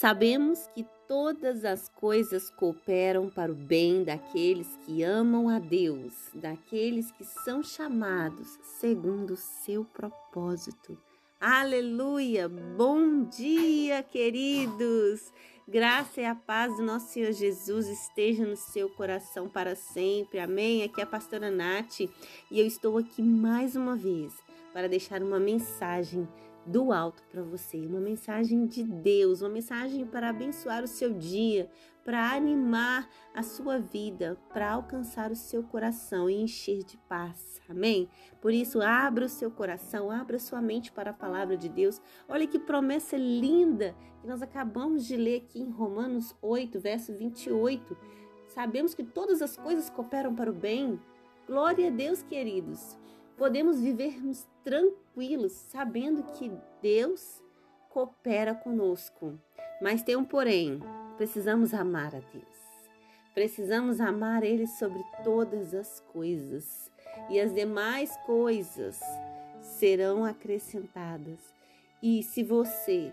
[0.00, 7.12] Sabemos que todas as coisas cooperam para o bem daqueles que amam a Deus, daqueles
[7.12, 10.96] que são chamados segundo o seu propósito.
[11.38, 12.48] Aleluia!
[12.48, 15.30] Bom dia, queridos!
[15.68, 20.40] Graça e a paz do nosso Senhor Jesus esteja no seu coração para sempre.
[20.40, 20.82] Amém?
[20.82, 22.08] Aqui é a pastora Nath e
[22.58, 24.32] eu estou aqui mais uma vez
[24.72, 26.28] para deixar uma mensagem
[26.66, 31.70] do alto para você, uma mensagem de Deus, uma mensagem para abençoar o seu dia,
[32.04, 37.60] para animar a sua vida, para alcançar o seu coração e encher de paz.
[37.68, 38.08] Amém?
[38.40, 42.00] Por isso, abra o seu coração, abra sua mente para a palavra de Deus.
[42.28, 47.96] Olha que promessa linda que nós acabamos de ler aqui em Romanos 8, verso 28.
[48.48, 51.00] Sabemos que todas as coisas cooperam para o bem.
[51.46, 52.98] Glória a Deus, queridos
[53.40, 57.42] podemos vivermos tranquilos, sabendo que Deus
[57.88, 59.40] coopera conosco.
[59.80, 60.78] Mas tem um porém:
[61.16, 62.60] precisamos amar a Deus.
[63.32, 66.92] Precisamos amar Ele sobre todas as coisas,
[67.30, 69.00] e as demais coisas
[69.62, 71.38] serão acrescentadas.
[72.02, 73.10] E se você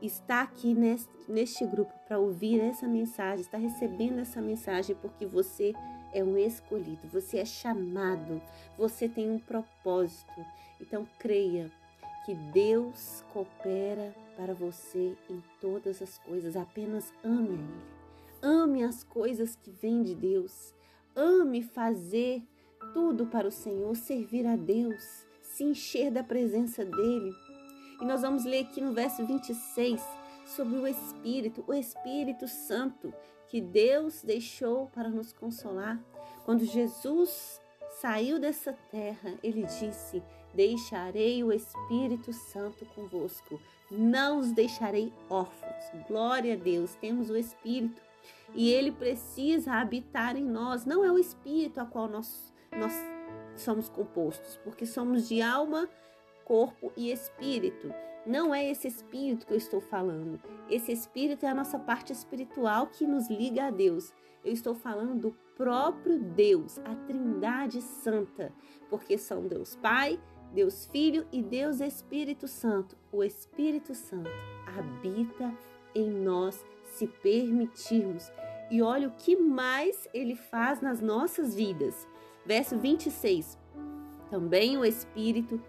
[0.00, 5.72] está aqui neste, grupo para ouvir essa mensagem, está recebendo essa mensagem porque você
[6.12, 8.40] é um escolhido, você é chamado,
[8.76, 10.44] você tem um propósito.
[10.80, 11.70] Então creia
[12.24, 16.56] que Deus coopera para você em todas as coisas.
[16.56, 17.98] Apenas ame a Ele.
[18.40, 20.74] Ame as coisas que vêm de Deus.
[21.16, 22.42] Ame fazer
[22.94, 27.32] tudo para o Senhor, servir a Deus, se encher da presença dEle.
[28.00, 30.02] E nós vamos ler aqui no verso 26
[30.46, 33.12] sobre o Espírito, o Espírito Santo,
[33.48, 36.00] que Deus deixou para nos consolar.
[36.44, 37.60] Quando Jesus
[38.00, 40.22] saiu dessa terra, ele disse:
[40.54, 43.60] Deixarei o Espírito Santo convosco,
[43.90, 45.84] não os deixarei órfãos.
[46.06, 48.00] Glória a Deus, temos o Espírito
[48.54, 50.84] e ele precisa habitar em nós.
[50.84, 52.92] Não é o Espírito a qual nós, nós
[53.56, 55.88] somos compostos, porque somos de alma,
[56.48, 57.92] corpo e espírito.
[58.26, 60.40] Não é esse espírito que eu estou falando.
[60.68, 64.12] Esse espírito é a nossa parte espiritual que nos liga a Deus.
[64.42, 68.52] Eu estou falando do próprio Deus, a Trindade Santa,
[68.88, 70.18] porque são Deus Pai,
[70.52, 72.96] Deus Filho e Deus Espírito Santo.
[73.12, 74.30] O Espírito Santo
[74.66, 75.54] habita
[75.94, 78.32] em nós se permitirmos.
[78.70, 82.06] E olha o que mais ele faz nas nossas vidas.
[82.44, 83.58] Verso 26.
[84.30, 85.60] Também o Espírito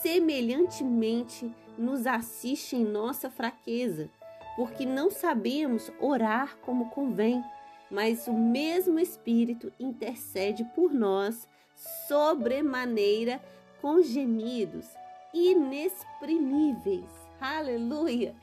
[0.00, 4.10] semelhantemente nos assiste em nossa fraqueza,
[4.56, 7.42] porque não sabemos orar como convém,
[7.90, 11.48] mas o mesmo Espírito intercede por nós
[12.06, 13.40] sobremaneira
[13.80, 14.86] com gemidos
[15.32, 17.10] inexprimíveis.
[17.40, 18.36] Aleluia!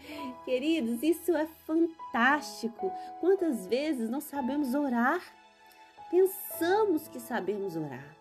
[0.43, 2.91] Queridos, isso é fantástico.
[3.21, 5.21] Quantas vezes nós sabemos orar?
[6.11, 8.18] Pensamos que sabemos orar.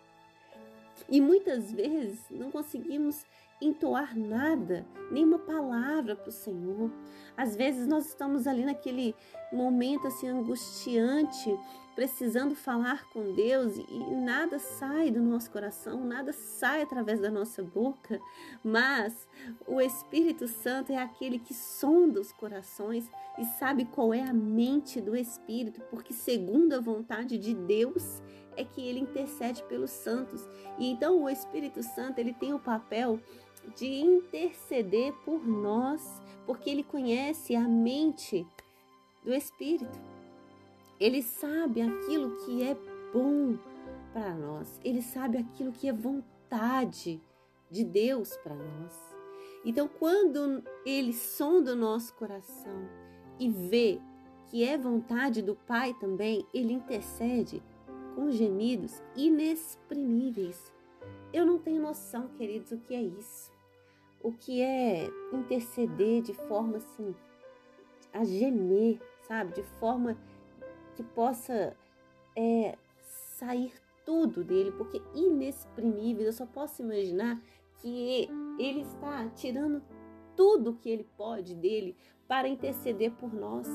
[1.09, 3.25] E muitas vezes não conseguimos
[3.61, 6.91] entoar nada, nenhuma palavra para o Senhor.
[7.37, 9.15] Às vezes nós estamos ali naquele
[9.53, 11.59] momento assim angustiante,
[11.95, 17.61] precisando falar com Deus e nada sai do nosso coração, nada sai através da nossa
[17.61, 18.21] boca,
[18.63, 19.27] mas
[19.67, 25.01] o Espírito Santo é aquele que sonda os corações e sabe qual é a mente
[25.01, 28.23] do Espírito, porque segundo a vontade de Deus
[28.59, 30.47] é que ele intercede pelos santos.
[30.79, 33.21] E então o Espírito Santo, ele tem o papel
[33.77, 38.45] de interceder por nós, porque ele conhece a mente
[39.25, 39.99] do Espírito.
[40.99, 42.77] Ele sabe aquilo que é
[43.13, 43.57] bom
[44.13, 47.23] para nós, ele sabe aquilo que é vontade
[47.71, 49.17] de Deus para nós.
[49.65, 52.89] Então, quando ele sonda o nosso coração
[53.39, 54.01] e vê
[54.49, 57.63] que é vontade do Pai também, ele intercede
[58.19, 60.73] com gemidos inexprimíveis.
[61.33, 63.57] Eu não tenho noção, queridos, o que é isso
[64.21, 67.15] o que é interceder de forma assim
[68.13, 69.53] a gemer, sabe?
[69.55, 70.17] De forma
[70.97, 71.77] que possa
[72.37, 72.77] é,
[73.37, 73.73] sair
[74.05, 77.41] tudo dele, porque inexprimível, eu só posso imaginar
[77.81, 78.29] que
[78.59, 79.83] ele está tirando
[80.35, 81.95] tudo que ele pode dele
[82.27, 83.69] para interceder por nós.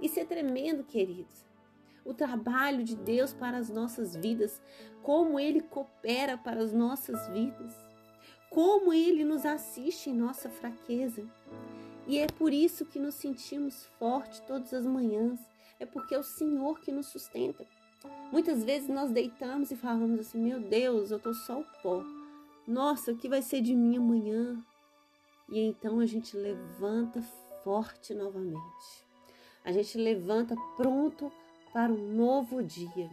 [0.00, 1.44] Isso é tremendo, queridos.
[2.06, 4.62] O trabalho de Deus para as nossas vidas,
[5.02, 7.86] como ele coopera para as nossas vidas
[8.56, 11.22] como Ele nos assiste em nossa fraqueza.
[12.06, 15.40] E é por isso que nos sentimos fortes todas as manhãs.
[15.78, 17.66] É porque é o Senhor que nos sustenta.
[18.32, 22.02] Muitas vezes nós deitamos e falamos assim: Meu Deus, eu tô só o pó.
[22.66, 24.56] Nossa, o que vai ser de mim amanhã?
[25.50, 27.20] E então a gente levanta
[27.62, 29.04] forte novamente.
[29.64, 31.30] A gente levanta pronto
[31.76, 33.10] para um novo dia.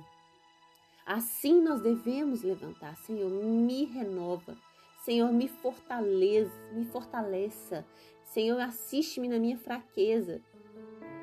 [1.05, 4.55] Assim nós devemos levantar, Senhor, me renova.
[5.03, 7.85] Senhor, me fortaleza, me fortaleça.
[8.23, 10.41] Senhor, assiste-me na minha fraqueza.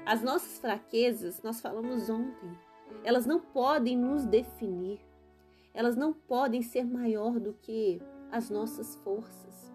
[0.05, 2.59] As nossas fraquezas, nós falamos ontem,
[3.03, 5.01] elas não podem nos definir.
[5.73, 9.73] Elas não podem ser maior do que as nossas forças.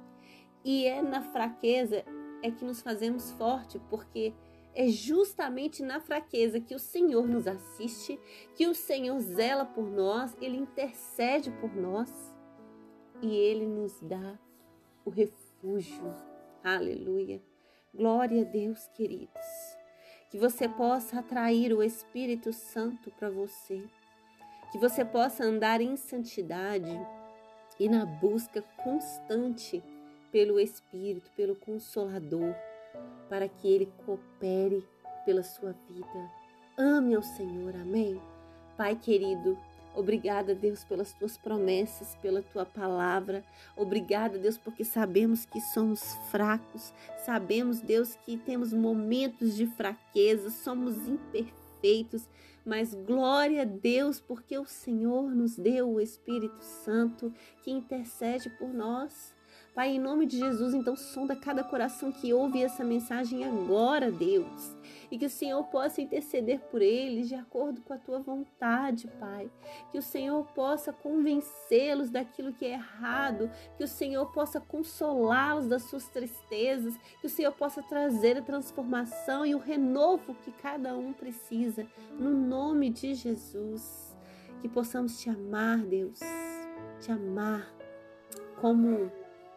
[0.64, 2.06] E é na fraqueza
[2.44, 4.36] é que nos fazemos forte, porque
[4.75, 8.19] é justamente na fraqueza que o Senhor nos assiste,
[8.54, 12.12] que o Senhor zela por nós, ele intercede por nós
[13.22, 14.38] e ele nos dá
[15.06, 16.13] o refúgio.
[16.62, 17.42] Aleluia.
[17.94, 19.77] Glória a Deus, queridos.
[20.30, 23.81] Que você possa atrair o Espírito Santo para você.
[24.74, 27.00] Que você possa andar em santidade
[27.80, 29.81] e na busca constante
[30.31, 32.54] pelo Espírito, pelo Consolador
[33.30, 34.86] para que Ele coopere
[35.25, 36.31] pela sua vida.
[36.77, 38.22] Ame ao Senhor, amém?
[38.77, 39.57] Pai querido,
[39.95, 43.45] Obrigada, Deus, pelas tuas promessas, pela tua palavra.
[43.77, 46.94] Obrigada, Deus, porque sabemos que somos fracos.
[47.25, 52.27] Sabemos, Deus, que temos momentos de fraqueza, somos imperfeitos.
[52.66, 57.33] Mas glória a Deus, porque o Senhor nos deu o Espírito Santo
[57.63, 59.33] que intercede por nós.
[59.75, 64.74] Pai, em nome de Jesus, então sonda cada coração que ouve essa mensagem agora, Deus.
[65.12, 69.51] E que o Senhor possa interceder por eles de acordo com a tua vontade, Pai.
[69.92, 75.83] Que o Senhor possa convencê-los daquilo que é errado, que o Senhor possa consolá-los das
[75.83, 81.12] suas tristezas, que o Senhor possa trazer a transformação e o renovo que cada um
[81.12, 81.86] precisa,
[82.18, 84.16] no nome de Jesus.
[84.62, 86.22] Que possamos te amar, Deus,
[87.01, 87.75] te amar
[88.62, 89.12] como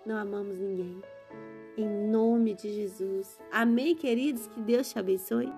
[0.08, 1.02] não amamos ninguém.
[1.76, 3.38] Em nome de Jesus.
[3.52, 4.46] Amém, queridos?
[4.46, 5.52] Que Deus te abençoe.